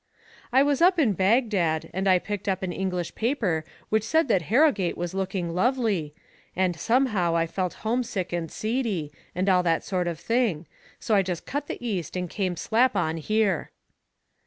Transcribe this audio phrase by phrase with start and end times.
[0.51, 4.29] "I was up in Bag dad, and I picked up an English paper which said
[4.29, 6.15] that Harrogate was looking lovely,
[6.55, 10.65] and somehow I felt homesick and seedy, and all that sort of thing,
[10.99, 13.69] so I just cut the East and came slap on here."